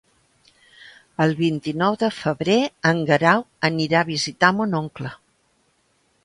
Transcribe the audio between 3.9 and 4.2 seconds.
a